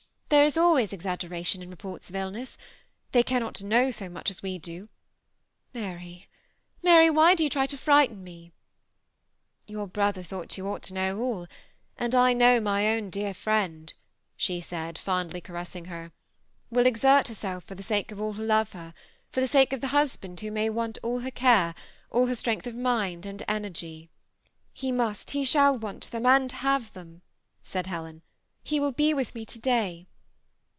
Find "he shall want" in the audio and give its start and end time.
25.31-26.09